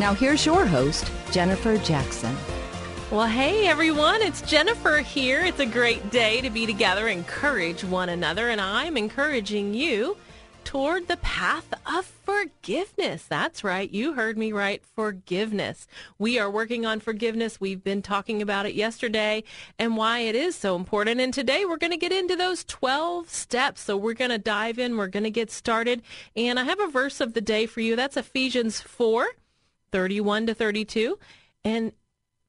[0.00, 2.36] Now, here's your host, Jennifer Jackson.
[3.10, 5.44] Well, hey everyone, it's Jennifer here.
[5.44, 10.16] It's a great day to be together, encourage one another, and I'm encouraging you
[10.62, 13.24] toward the path of forgiveness.
[13.24, 13.90] That's right.
[13.90, 14.80] You heard me right.
[14.94, 15.88] Forgiveness.
[16.16, 17.60] We are working on forgiveness.
[17.60, 19.42] We've been talking about it yesterday
[19.80, 21.20] and why it is so important.
[21.20, 23.80] And today we're going to get into those 12 steps.
[23.80, 24.96] So we're going to dive in.
[24.96, 26.02] We're going to get started.
[26.36, 27.96] And I have a verse of the day for you.
[27.96, 29.28] That's Ephesians 4.
[29.90, 31.18] 31 to 32.
[31.64, 31.92] And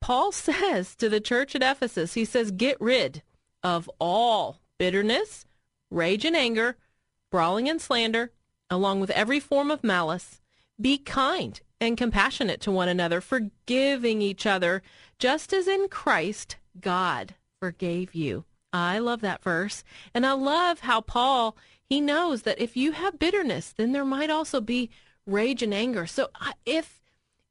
[0.00, 3.22] Paul says to the church at Ephesus, he says, get rid
[3.62, 5.44] of all bitterness,
[5.90, 6.76] rage and anger,
[7.30, 8.32] brawling and slander,
[8.68, 10.40] along with every form of malice.
[10.80, 14.82] Be kind and compassionate to one another, forgiving each other,
[15.18, 18.44] just as in Christ God forgave you.
[18.72, 19.84] I love that verse.
[20.14, 24.30] And I love how Paul, he knows that if you have bitterness, then there might
[24.30, 24.90] also be
[25.26, 26.06] rage and anger.
[26.06, 26.28] So
[26.64, 27.01] if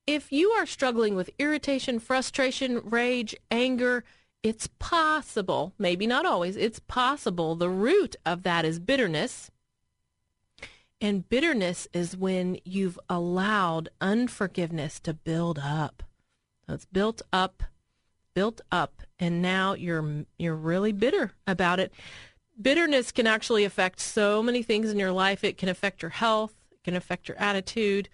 [0.08, 4.04] if you are struggling with irritation, frustration, rage, anger,
[4.44, 9.52] it's possible, maybe not always, it's possible the root of that is bitterness.
[11.00, 16.04] And bitterness is when you've allowed unforgiveness to build up.
[16.68, 17.64] So it's built up,
[18.34, 21.92] built up, and now you're you're really bitter about it.
[22.60, 25.44] Bitterness can actually affect so many things in your life.
[25.44, 28.10] It can affect your health, it can affect your attitude,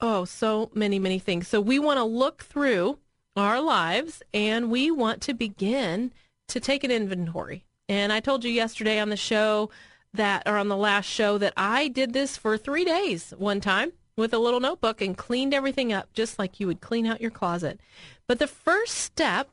[0.00, 1.48] Oh, so many, many things.
[1.48, 2.98] So we want to look through
[3.34, 6.12] our lives and we want to begin
[6.48, 7.64] to take an inventory.
[7.88, 9.70] And I told you yesterday on the show
[10.12, 13.92] that, or on the last show, that I did this for three days one time
[14.16, 17.30] with a little notebook and cleaned everything up just like you would clean out your
[17.30, 17.80] closet.
[18.26, 19.50] But the first step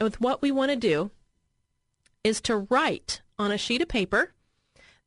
[0.00, 1.10] with what we want to do
[2.22, 4.32] is to write on a sheet of paper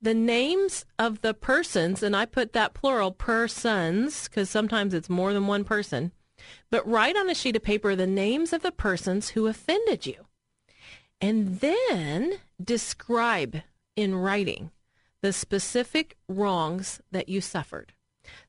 [0.02, 5.34] the names of the persons, and I put that plural persons because sometimes it's more
[5.34, 6.12] than one person,
[6.70, 10.28] but write on a sheet of paper the names of the persons who offended you.
[11.20, 13.62] And then describe
[13.96, 14.72] in writing
[15.24, 17.94] the specific wrongs that you suffered.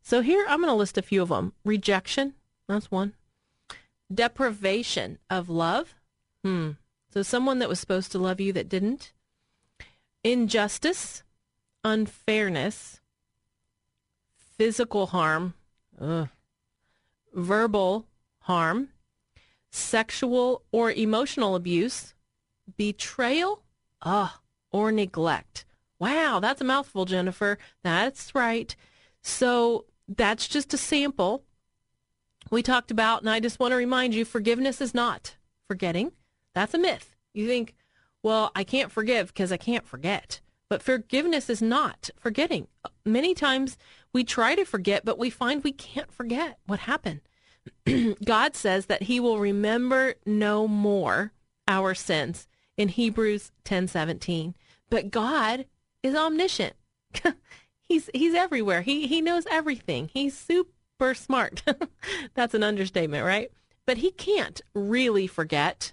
[0.03, 1.55] So here I'm going to list a few of them.
[1.65, 2.35] Rejection,
[2.69, 3.15] that's one.
[4.13, 5.95] Deprivation of love.
[6.45, 6.73] Hmm.
[7.13, 9.13] So someone that was supposed to love you that didn't.
[10.23, 11.23] Injustice
[11.85, 13.01] unfairness,
[14.37, 15.55] physical harm,
[16.01, 16.29] ugh,
[17.35, 18.07] verbal
[18.41, 18.89] harm,
[19.71, 22.15] sexual or emotional abuse,
[22.77, 23.63] betrayal,
[24.03, 24.41] ah,
[24.71, 25.65] or neglect.
[25.99, 27.59] Wow, that's a mouthful, Jennifer.
[27.83, 28.75] That's right.
[29.23, 31.45] So that's just a sample
[32.51, 36.13] we talked about, and I just want to remind you forgiveness is not forgetting.
[36.55, 37.15] That's a myth.
[37.35, 37.75] You think,
[38.23, 40.41] well, I can't forgive because I can't forget.
[40.69, 42.69] But forgiveness is not forgetting.
[43.05, 43.79] Many times
[44.13, 47.21] we try to forget, but we find we can't forget what happened.
[48.25, 51.33] God says that he will remember no more
[51.67, 52.47] our sins
[52.77, 54.55] in Hebrews 10:17.
[54.91, 55.67] But God
[56.03, 56.75] is omniscient.
[57.89, 58.83] he's he's everywhere.
[58.83, 60.11] He he knows everything.
[60.13, 61.63] He's super smart.
[62.35, 63.51] That's an understatement, right?
[63.87, 65.93] But he can't really forget.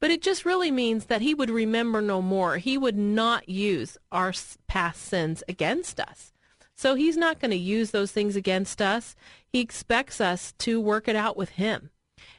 [0.00, 2.58] But it just really means that he would remember no more.
[2.58, 4.32] He would not use our
[4.66, 6.32] past sins against us.
[6.74, 9.16] So he's not going to use those things against us.
[9.52, 11.90] He expects us to work it out with him.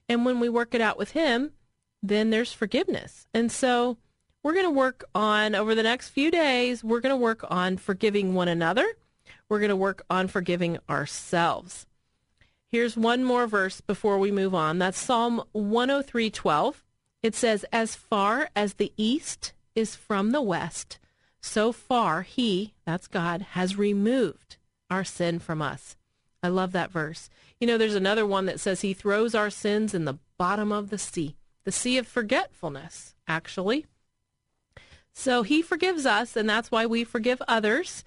[0.07, 1.51] And when we work it out with him,
[2.01, 3.27] then there's forgiveness.
[3.33, 3.97] And so
[4.41, 7.75] we're going to work on, over the next few days, we're going to work on
[7.75, 8.88] forgiving one another.
[9.50, 11.85] We're going to work on forgiving ourselves.
[12.67, 14.79] Here's one more verse before we move on.
[14.79, 16.75] That's Psalm 103:12.
[17.21, 21.00] It says, As far as the east is from the west,
[21.42, 24.57] so far he, that's God, has removed
[24.89, 25.95] our sin from us.
[26.42, 27.30] I love that verse.
[27.60, 30.89] You know, there's another one that says he throws our sins in the bottom of
[30.89, 31.36] the sea,
[31.66, 33.86] the sea of forgetfulness, actually.
[35.12, 38.06] So he forgives us, and that's why we forgive others.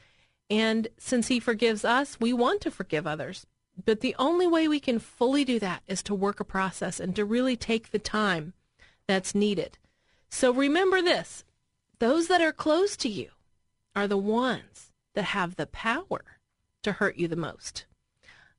[0.49, 3.47] And since he forgives us, we want to forgive others.
[3.85, 7.15] But the only way we can fully do that is to work a process and
[7.17, 8.55] to really take the time
[9.06, 9.78] that's needed.
[10.31, 11.44] So remember this
[11.99, 13.31] those that are close to you
[13.94, 16.38] are the ones that have the power
[16.82, 17.84] to hurt you the most.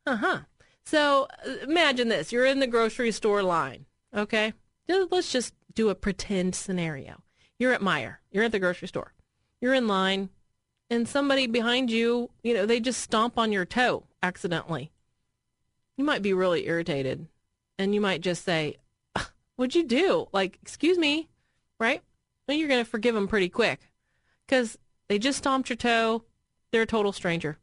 [0.06, 0.40] Uh huh.
[0.86, 1.28] So
[1.62, 3.86] imagine this you're in the grocery store line,
[4.16, 4.54] okay?
[4.88, 7.24] Let's just do a pretend scenario.
[7.58, 9.14] You're at Meijer, you're at the grocery store,
[9.62, 10.30] you're in line,
[10.90, 14.92] and somebody behind you, you know, they just stomp on your toe accidentally.
[15.98, 17.28] You might be really irritated,
[17.78, 18.78] and you might just say,
[19.56, 20.28] What'd you do?
[20.32, 21.30] Like, excuse me,
[21.80, 22.02] right?
[22.48, 23.92] Well, you're going to forgive them pretty quick
[24.46, 24.78] because
[25.08, 26.24] they just stomped your toe.
[26.72, 27.58] They're a total stranger.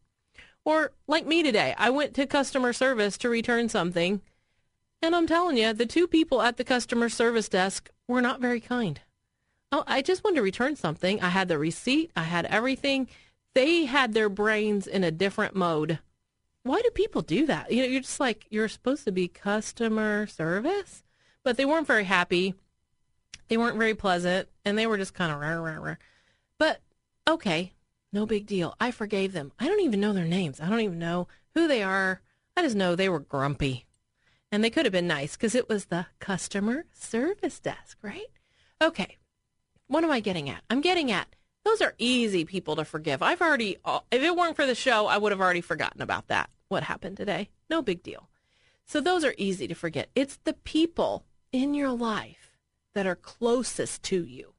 [0.65, 4.21] Or like me today, I went to customer service to return something.
[5.03, 8.61] And I'm telling you, the two people at the customer service desk were not very
[8.61, 9.01] kind.
[9.73, 11.21] Oh, I just wanted to return something.
[11.21, 13.09] I had the receipt, I had everything.
[13.55, 15.99] They had their brains in a different mode.
[16.63, 17.73] Why do people do that?
[17.73, 21.03] You know, you're just like, you're supposed to be customer service,
[21.43, 22.55] but they weren't very happy.
[23.49, 25.97] They weren't very pleasant, and they were just kind of rah, rah, rah.
[26.59, 26.81] But
[27.29, 27.75] okay,
[28.13, 28.75] no big deal.
[28.81, 29.53] I forgave them.
[29.59, 30.61] I don't even know their names.
[30.61, 32.21] I don't even know who they are.
[32.57, 33.87] I just know they were grumpy.
[34.53, 38.27] And they could have been nice because it was the customer service desk, right?
[38.83, 39.19] Okay.
[39.87, 40.63] What am I getting at?
[40.69, 41.35] I'm getting at
[41.65, 43.23] those are easy people to forgive.
[43.23, 46.29] I've already, uh, if it weren't for the show, I would have already forgotten about
[46.29, 46.51] that.
[46.69, 47.51] What happened today?
[47.69, 48.29] No big deal.
[48.87, 50.11] So those are easy to forget.
[50.15, 52.57] It's the people in your life
[52.95, 54.55] that are closest to you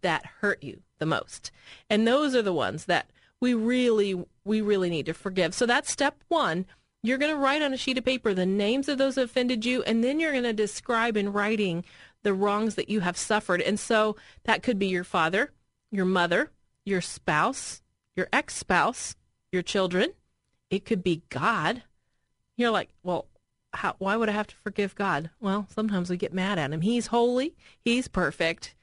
[0.00, 1.50] that hurt you the most.
[1.90, 3.10] And those are the ones that
[3.40, 5.54] we really, we really need to forgive.
[5.54, 6.66] So that's step one.
[7.02, 9.64] You're going to write on a sheet of paper the names of those who offended
[9.64, 11.84] you, and then you're going to describe in writing
[12.22, 13.60] the wrongs that you have suffered.
[13.60, 15.50] And so that could be your father,
[15.90, 16.50] your mother,
[16.84, 17.82] your spouse,
[18.14, 19.16] your ex spouse,
[19.50, 20.12] your children.
[20.70, 21.82] It could be God.
[22.56, 23.26] You're like, well,
[23.72, 25.30] how, why would I have to forgive God?
[25.40, 26.82] Well, sometimes we get mad at him.
[26.82, 27.54] He's holy,
[27.84, 28.74] he's perfect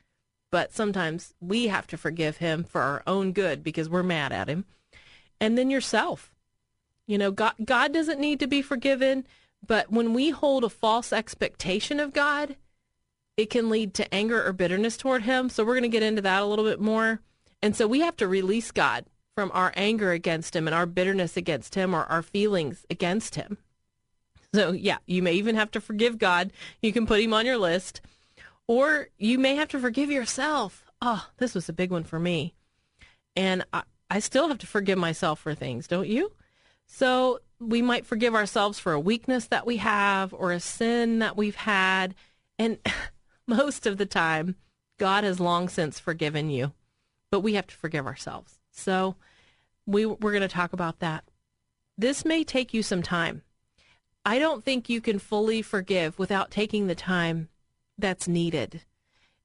[0.52, 4.50] but sometimes we have to forgive him for our own good because we're mad at
[4.50, 4.66] him.
[5.40, 6.34] And then yourself.
[7.08, 9.26] You know, God, God doesn't need to be forgiven,
[9.66, 12.56] but when we hold a false expectation of God,
[13.38, 15.50] it can lead to anger or bitterness toward him.
[15.50, 17.22] So we're going to get into that a little bit more.
[17.62, 19.06] And so we have to release God
[19.36, 23.58] from our anger against him and our bitterness against him or our feelings against him.
[24.54, 26.52] So, yeah, you may even have to forgive God.
[26.82, 28.02] You can put him on your list.
[28.68, 30.86] Or you may have to forgive yourself.
[31.02, 32.54] Oh, this was a big one for me.
[33.36, 36.32] And I, I still have to forgive myself for things, don't you?
[36.88, 41.38] So we might forgive ourselves for a weakness that we have or a sin that
[41.38, 42.16] we've had.
[42.58, 42.80] And
[43.48, 44.56] most of the time,
[44.98, 46.74] God has long since forgiven you,
[47.32, 48.60] but we have to forgive ourselves.
[48.72, 49.16] So
[49.86, 51.24] we, we're going to talk about that.
[51.98, 53.44] This may take you some time.
[54.26, 57.50] I don't think you can fully forgive without taking the time
[57.98, 58.84] that's needed.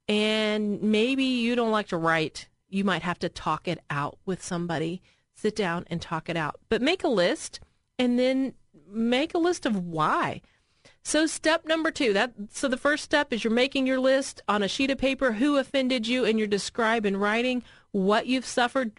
[0.08, 2.48] And maybe you don't like to write.
[2.68, 5.02] You might have to talk it out with somebody.
[5.34, 6.60] Sit down and talk it out.
[6.68, 7.60] But make a list
[7.98, 8.54] and then
[8.88, 10.42] make a list of why.
[11.02, 14.62] So step number 2, that so the first step is you're making your list on
[14.62, 18.92] a sheet of paper who offended you and you're describing writing what you've suffered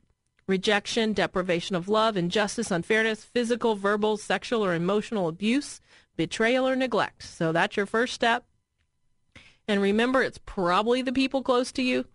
[0.47, 5.81] rejection, deprivation of love, injustice, unfairness, physical, verbal, sexual, or emotional abuse,
[6.15, 7.23] betrayal, or neglect.
[7.23, 8.45] So that's your first step.
[9.67, 12.05] And remember, it's probably the people close to you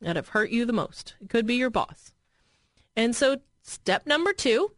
[0.00, 1.14] that have hurt you the most.
[1.20, 2.12] It could be your boss.
[2.96, 4.72] And so, step number two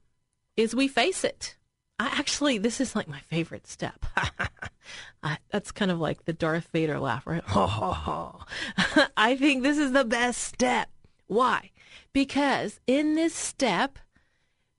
[0.57, 1.57] is we face it.
[1.99, 4.05] I actually, this is like my favorite step.
[5.23, 7.43] I, that's kind of like the Darth Vader laugh, right?
[9.17, 10.89] I think this is the best step.
[11.27, 11.71] Why?
[12.13, 13.99] Because in this step,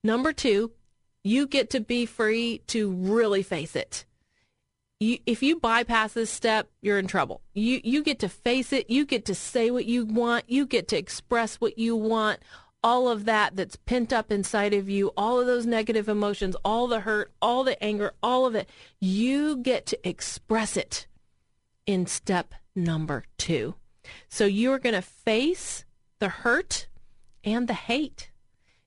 [0.02, 0.72] number two,
[1.22, 4.04] you get to be free to really face it
[5.04, 7.42] you, if you bypass this step, you're in trouble.
[7.52, 8.90] You you get to face it.
[8.90, 10.44] You get to say what you want.
[10.48, 12.40] You get to express what you want.
[12.82, 16.86] All of that that's pent up inside of you, all of those negative emotions, all
[16.86, 18.68] the hurt, all the anger, all of it,
[19.00, 21.06] you get to express it
[21.86, 23.74] in step number two.
[24.28, 25.86] So you're going to face
[26.18, 26.88] the hurt
[27.44, 28.30] and the hate.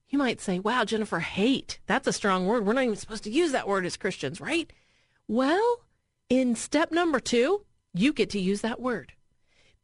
[0.10, 1.80] You might say, wow, Jennifer, hate.
[1.86, 2.66] That's a strong word.
[2.66, 4.72] We're not even supposed to use that word as Christians, right?
[5.28, 5.82] Well,
[6.30, 9.14] in step number two, you get to use that word.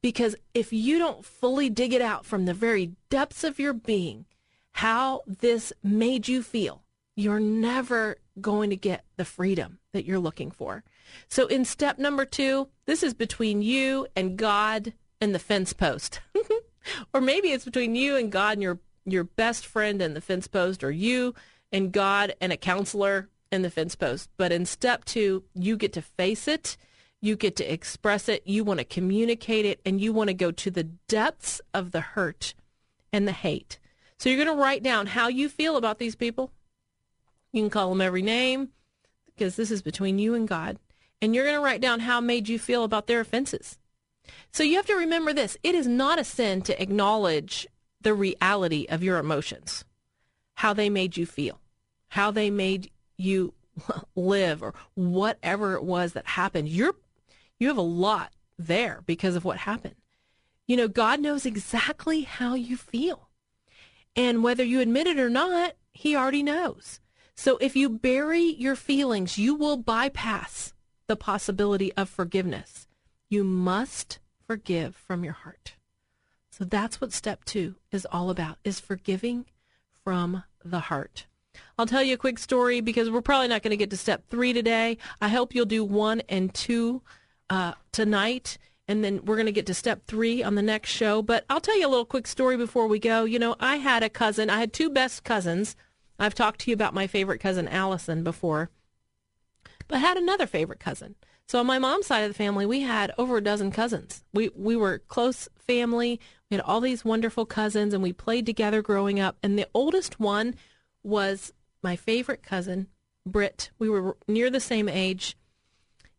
[0.01, 4.25] Because if you don't fully dig it out from the very depths of your being,
[4.71, 6.83] how this made you feel,
[7.15, 10.83] you're never going to get the freedom that you're looking for.
[11.27, 16.21] So in step number two, this is between you and God and the fence post.
[17.13, 20.47] or maybe it's between you and God and your your best friend and the fence
[20.47, 21.35] post, or you
[21.71, 24.29] and God and a counselor and the fence post.
[24.37, 26.77] But in step two, you get to face it,
[27.21, 30.51] you get to express it, you want to communicate it, and you want to go
[30.51, 32.53] to the depths of the hurt
[33.11, 33.79] and the hate.
[34.17, 36.51] So you're going to write down how you feel about these people.
[37.51, 38.69] You can call them every name
[39.27, 40.79] because this is between you and God.
[41.21, 43.77] And you're going to write down how made you feel about their offenses.
[44.51, 45.57] So you have to remember this.
[45.63, 47.67] It is not a sin to acknowledge
[48.01, 49.85] the reality of your emotions,
[50.55, 51.59] how they made you feel,
[52.09, 53.53] how they made you
[54.15, 56.69] live or whatever it was that happened.
[56.69, 56.95] You're
[57.59, 59.95] you have a lot there because of what happened.
[60.67, 63.29] You know, God knows exactly how you feel.
[64.15, 66.99] And whether you admit it or not, he already knows.
[67.35, 70.73] So if you bury your feelings, you will bypass
[71.07, 72.87] the possibility of forgiveness.
[73.29, 75.73] You must forgive from your heart.
[76.51, 79.45] So that's what step two is all about, is forgiving
[80.03, 81.25] from the heart.
[81.77, 84.23] I'll tell you a quick story because we're probably not going to get to step
[84.29, 84.97] three today.
[85.21, 87.01] I hope you'll do one and two
[87.49, 91.21] uh, tonight, and then we're going to get to step three on the next show.
[91.21, 93.23] But I'll tell you a little quick story before we go.
[93.23, 95.75] You know, I had a cousin, I had two best cousins.
[96.19, 98.69] I've talked to you about my favorite cousin, Allison, before,
[99.87, 101.15] but I had another favorite cousin.
[101.47, 104.23] So on my mom's side of the family, we had over a dozen cousins.
[104.33, 106.19] We we were close family.
[106.49, 109.37] We had all these wonderful cousins, and we played together growing up.
[109.43, 110.55] And the oldest one
[111.03, 112.87] was my favorite cousin,
[113.25, 113.71] Britt.
[113.77, 115.35] We were near the same age.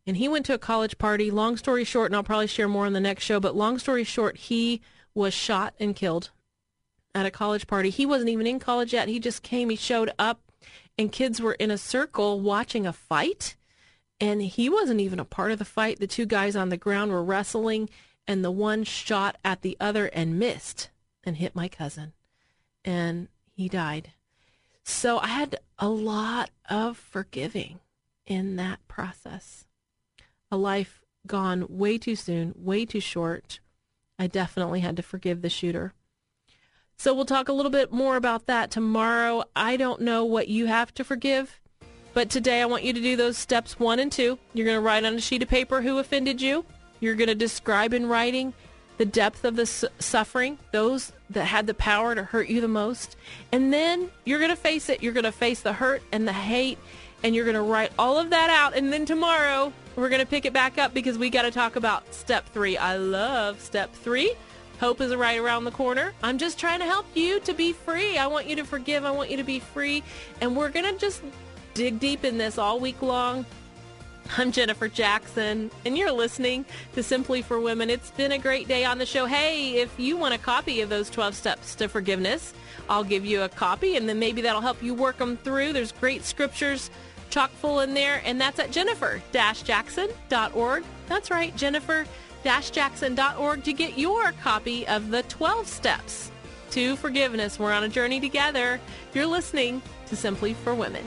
[0.07, 1.31] And he went to a college party.
[1.31, 4.05] Long story short, and I'll probably share more on the next show, but long story
[4.05, 4.83] short, he
[5.15, 6.31] was shot and killed
[7.15, 7.91] at a college party.
[7.91, 9.09] He wasn't even in college yet.
[9.09, 10.41] He just came, he showed up,
[10.99, 13.57] and kids were in a circle watching a fight.
[14.21, 16.01] And he wasn't even a part of the fight.
[16.01, 17.91] The two guys on the ground were wrestling,
[18.27, 20.91] and the one shot at the other and missed
[21.25, 22.13] and hit my cousin.
[22.85, 24.13] And he died.
[24.85, 27.81] So I had a lot of forgiving
[28.27, 29.65] in that process.
[30.51, 33.61] A life gone way too soon, way too short.
[34.19, 35.93] I definitely had to forgive the shooter.
[36.97, 39.45] So we'll talk a little bit more about that tomorrow.
[39.57, 41.61] I don't know what you have to forgive,
[42.15, 44.39] but today I want you to do those steps one and two.
[44.55, 46.65] You're going to write on a sheet of paper who offended you.
[47.01, 48.55] You're going to describe in writing
[48.97, 52.69] the depth of the su- suffering, those that had the power to hurt you the
[52.69, 53.17] most.
[53.51, 55.03] And then you're going to face it.
[55.03, 56.79] You're going to face the hurt and the hate,
[57.25, 58.77] and you're going to write all of that out.
[58.77, 61.75] And then tomorrow, we're going to pick it back up because we got to talk
[61.75, 62.77] about step three.
[62.77, 64.35] I love step three.
[64.81, 66.13] Hope is right around the corner.
[66.23, 68.19] I'm just trying to help you to be free.
[68.19, 69.05] I want you to forgive.
[69.05, 70.03] I want you to be free.
[70.41, 71.23] And we're going to just
[71.75, 73.45] dig deep in this all week long.
[74.39, 76.65] I'm Jennifer Jackson, and you're listening
[76.95, 77.91] to Simply for Women.
[77.91, 79.27] It's been a great day on the show.
[79.27, 82.55] Hey, if you want a copy of those 12 steps to forgiveness,
[82.89, 85.75] I'll give you a copy, and then maybe that'll help you work them through.
[85.75, 86.91] There's great scriptures
[87.29, 90.85] chock full in there, and that's at jennifer-jackson.org.
[91.07, 96.31] That's right, jennifer-jackson.org to get your copy of the 12 steps
[96.71, 97.59] to forgiveness.
[97.59, 98.81] We're on a journey together.
[99.13, 101.07] You're listening to Simply for Women.